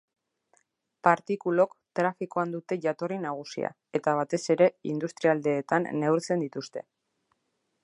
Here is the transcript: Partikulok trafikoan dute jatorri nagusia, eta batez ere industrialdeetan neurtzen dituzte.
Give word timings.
Partikulok 1.07 1.75
trafikoan 1.99 2.55
dute 2.55 2.77
jatorri 2.87 3.19
nagusia, 3.27 3.71
eta 4.01 4.15
batez 4.21 4.41
ere 4.57 4.71
industrialdeetan 4.95 5.89
neurtzen 6.01 6.45
dituzte. 6.49 6.87